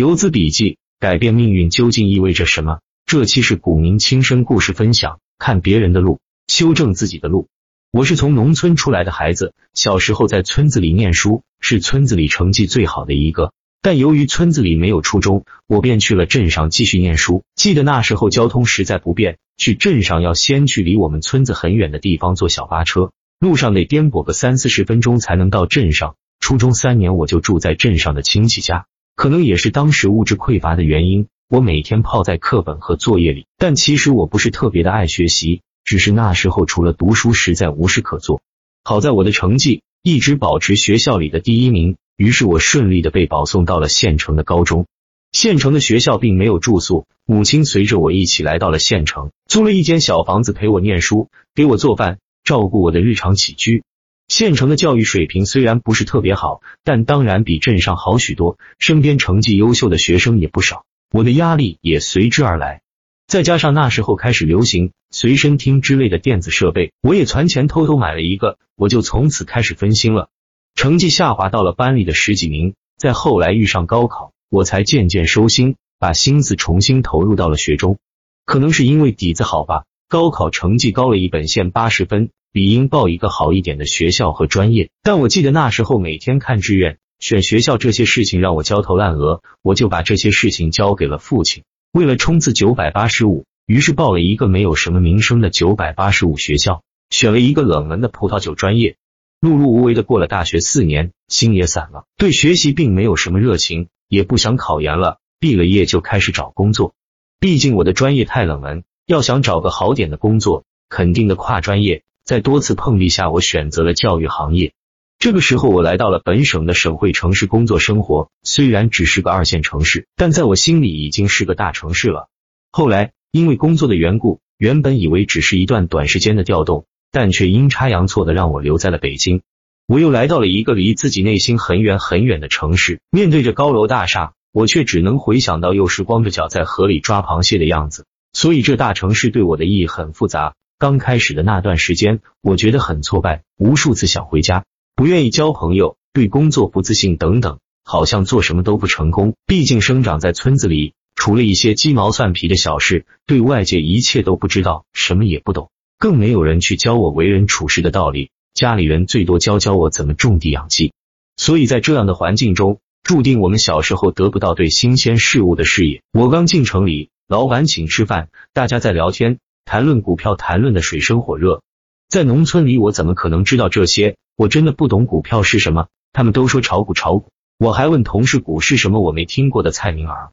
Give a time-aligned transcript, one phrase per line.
[0.00, 2.80] 游资笔记：改变命运究竟意味着什么？
[3.04, 7.48] 这期是股民亲身故事分享，看别人的路，修正自己的路。
[7.92, 13.52] 我是从农村出来的孩子，小时候在村子里念书，是村子里成绩最好的一个。
[13.82, 17.44] 但由于村子里没有初中，我便去了镇上继续念书。
[17.54, 26.16] 记得那时候交通实在不便，去镇上要先去离我们村子很远的地方坐小巴车，路上得颠簸个三四十分钟才能到镇上。
[26.40, 28.86] 初中三年我就住在镇上的亲戚家。
[29.20, 33.44] 可能也是当时物质匮乏的原因，我每天泡在课本和作业里。
[33.58, 38.40] 但其实我不是特别的爱学习，只是那时候除了读书，实在无事可做。
[38.82, 44.86] 好在我的成绩一直保持学校里的第一名，于是我顺利的被保送到了县城的高中。
[45.32, 53.84] 县城的学校并没有住宿，母亲随着我一起来到了县城，租了一间小房子陪我念书，给我做饭，照顾我的日常起居。
[54.30, 58.60] 县城的教育水平虽然不是特别好，但当然比镇上好许多。
[58.78, 62.80] 身边成绩优秀的学生也不少，我的压力也随之而来。
[63.26, 68.56] 再加上那时候开始流行随身听之类的电子设备，我也攒钱偷偷买了一个。
[68.76, 70.28] 我就从此开始分心了，
[70.76, 72.74] 成绩下滑到了班里的十几名。
[72.96, 77.98] 再后来遇上高考，我才渐渐收心，把心思重新投入到了学中。
[78.44, 82.30] 可能是因为底子好吧，高考成绩高了一本线八十分。
[82.52, 91.62] 理应报一个好一点的学校和专业，但我记得那时候每天看志愿、选学校这些事情让我焦头烂额，我就把这些事情交给了父亲。
[91.92, 98.96] 为了冲刺九百八十五，于是报了一个没有什么名声的九百八十五学校，选了一个冷门的葡萄酒专业。
[99.40, 105.18] 碌碌无为的过了大学四年，心也散了，对学习并没有什么热情，也不想考研了。
[105.38, 106.94] 毕了业就开始找工作，
[107.38, 112.02] 毕竟我的专业太冷门，要想找个好点的工作，肯定的跨专业。
[112.30, 114.72] 在多次碰壁下，我选择了教育行业。
[115.18, 118.30] 这个时候，我来到了本省的省会城市工作生活。
[118.44, 122.28] 虽然只是个二线城市，但在我心里已经是个大城市了。
[122.70, 129.42] 后来因为工作的缘故，原本以为只是一段短时间的调动，但却阴差阳错的让我留在了北京。
[129.88, 138.06] 我又来到了一个离自己内心很远很远的城市，面对着高楼大厦，我却只能回想到幼时光着脚在河里抓螃蟹的样子。
[138.32, 140.54] 所以，这大城市对我的意义很复杂。
[140.80, 144.64] 刚开始的那段时间，我觉得很挫败，无数次想回家，
[144.96, 149.34] 不愿意交朋友，对工作不自信等等，好像做什么都不成功。
[149.44, 155.68] 毕竟生长在村子里，除了一些鸡毛蒜皮的小事，对外界一切都不知道，什么也不懂，
[155.98, 158.30] 更没有人去教我为人处事的道理。
[158.54, 160.94] 家里人最多教教我怎么种地养鸡。
[161.36, 166.00] 所以在这样的环境中，注定我们小时候得不到对新鲜事物的视野。
[166.10, 169.40] 我刚进城里，老板请吃饭，大家在聊天。
[169.70, 171.62] 谈论股票，谈论的水深火热。
[172.08, 174.16] 在农村里，我怎么可能知道这些？
[174.34, 175.86] 我真的不懂股票是什么。
[176.12, 177.30] 他们都说炒股，炒股。
[177.56, 180.30] 我还问同事股是什么，我没听过的蔡明儿。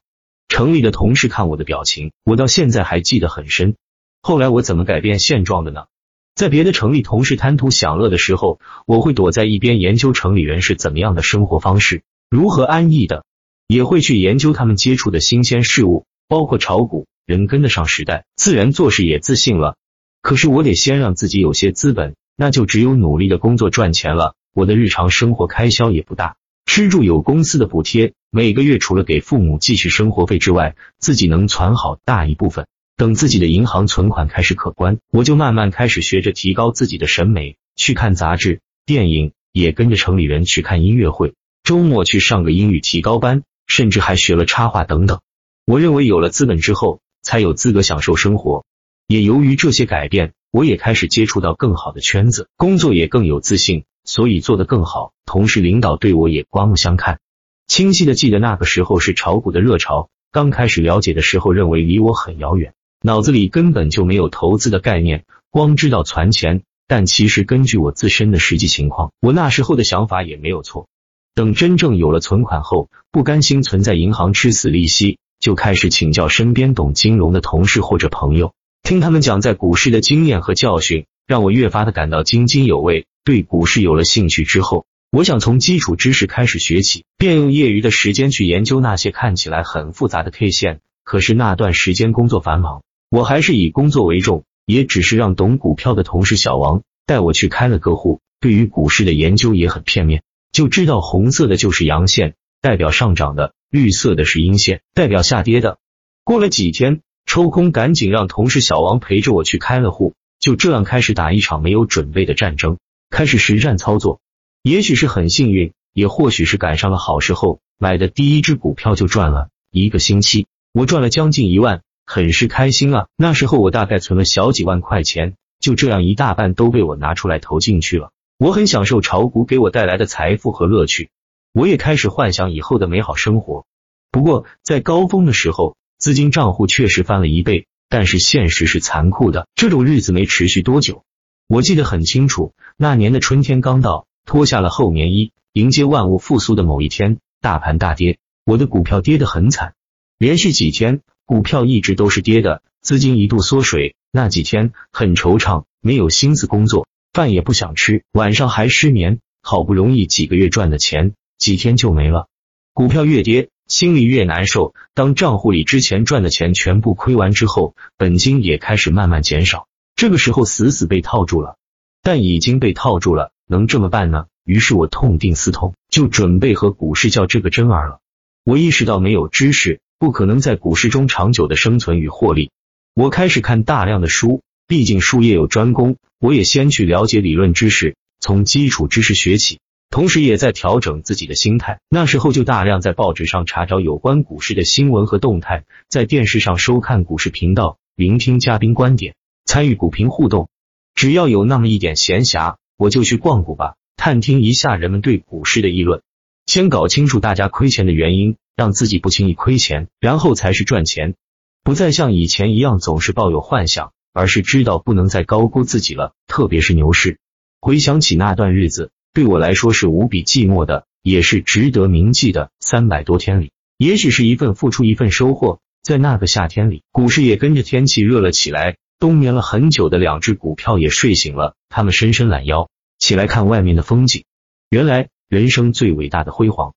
[0.48, 3.76] 城里的同事看我的表情，我到现在还记得很深。
[4.24, 5.86] 后来我怎么改变现状的呢？
[6.34, 13.24] 在别的城里同事贪图享乐的时候，我会躲在一边研究城里人是怎么样的生活方式，如何安逸的，
[13.68, 17.06] 也会去研究他们接触的新鲜事物，包括炒股。
[17.28, 19.76] 人跟得上时代，自然做事也自信了。
[20.22, 24.36] 可是我得先让自己有些资本，那就只有努力的工作赚钱了。
[24.54, 32.66] 我的日常生活开销也不大，吃住有公司的补贴，每个月除了给父母继续生活费之外，自己能攒好大一部分。
[32.96, 45.20] 等自己的银行存款开始可观，我就慢慢开始学着提高自己的审美，去看杂志、电影，也跟着城里人去看音乐会，周末去上个英语提高班，甚至还学了插画等等。
[45.66, 47.02] 我认为有了资本之后。
[47.28, 48.64] 才有资格享受生活。
[49.06, 55.12] 也由于这些改变，我也开始接触到更好的圈子，工作也更有自信，所以做得更好。
[55.26, 57.20] 同时，领导对我也刮目相看。
[57.68, 66.64] 清晰的记得那个时候是炒股的热潮，刚开始了解的时候，认为离我很遥远，脑子里根本就没有投资的概念，光知道存钱。
[66.88, 70.88] 但其实根据我自身的实际情况，我那时候的想法也没有错。
[71.36, 75.20] 等真正有了存款后，不甘心存在银行吃死利息。
[75.40, 78.54] 就开始请教身边懂金融的同事或者朋友，
[78.84, 83.06] 听他们讲在股市的经验和教训，让我越发的感到津津有味。
[83.24, 90.80] 对股市有了兴趣之后，我想从基础知识开始学起，便用业余的时间去研究那些看起来很复杂的 K 线。
[91.04, 98.22] 可是那段时间工作繁忙，我还是以工作为重，也只是让懂股票的同事小王带我去开了个户。
[98.40, 103.54] 对于股市的研究也很片面，就知道红色的就是阳线，代表上涨的。
[103.70, 105.78] 绿色的是阴线，代表下跌的。
[106.24, 112.78] 过了几天，抽空赶紧让同事小王陪着我去开了户，就这样开始打一场没有准备的战争，
[113.10, 114.20] 开始实战操作。
[114.64, 119.50] 也许是很幸运，也或许是赶上了好时候，买的第一只股票就赚了。
[119.72, 123.08] 一个星期我赚了将近一万，很是开心啊。
[123.18, 128.12] 那时候我大概存了小几万块钱，就这样一大半都被我拿出来投进去了。
[128.38, 131.10] 我很享受炒股给我带来的财富和乐趣，
[131.58, 133.66] 我也开始幻想以后的美好生活。
[134.12, 141.04] 不过在高峰的时候，资金账户确实翻了一倍，但是现实是残酷的，这种日子没持续多久。
[141.48, 149.74] 我记得很清楚，那年的春天刚到，脱下了厚棉衣，迎接万物复苏的某一天，大盘大跌，我的股票跌得很惨，
[150.20, 153.96] 连续几天股票一直都是跌的，资金一度缩水。
[154.12, 159.18] 那几天很惆怅，没有心思工作，饭也不想吃，晚上还失眠。
[159.42, 162.28] 好不容易几个月赚的钱，几天就没了。
[162.74, 164.74] 股票越跌，心里越难受。
[164.94, 169.68] 当账户里之前赚的钱全部亏完之后，本金也开始慢慢减少。
[169.96, 171.58] 这个时候死死被套住了，
[172.04, 174.26] 但已经被套住了，能这么办呢？
[174.46, 178.00] 于是我痛定思痛，就准备和股市较这个真儿了。
[178.44, 182.52] 我意识到没有知识，不可能在股市中长久的生存与获利。
[182.94, 191.80] 我开始看大量的书，毕竟术业有专攻，我也先去了解理论知识，从基础知识学起，同时也在调整自己的心态。
[191.90, 199.16] 那时候就大量在报纸上查找有关股市的新闻和动态，在电视上收看股市频道，聆听嘉宾观点。
[199.46, 200.50] 参与股评互动，
[200.94, 206.02] 只要有那么一点闲暇，我就去逛股吧，探听一下人们对股市的议论，
[206.46, 211.16] 先搞清楚大家亏钱的原因，让自己不轻易亏钱，然后才是赚钱。
[211.64, 217.18] 不再像以前一样总是抱有幻想，而是知道不能再高估自己了，特别是牛市。
[217.62, 222.52] 回想起那段日子，对我来说是无比寂寞的，也是值得铭记的。
[222.60, 225.60] 三百多天里，也许是一份付出，一份收获。
[225.82, 228.78] 在那个夏天里，股市也跟着天气热了起来。
[229.00, 232.70] 冬眠了很久的两只股票也睡醒了，他们伸伸懒腰，
[233.00, 234.24] 起来看外面的风景。
[234.70, 236.76] 原来，人生最伟大的辉煌，